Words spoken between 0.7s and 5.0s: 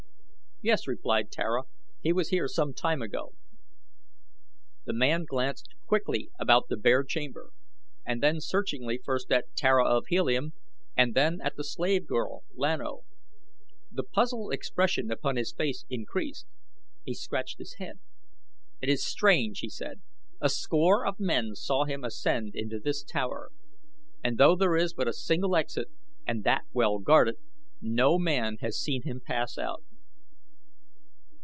replied Tara, "he was here some time ago." The